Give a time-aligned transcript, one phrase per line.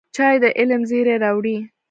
[0.15, 1.57] چای د علم زېری راوړي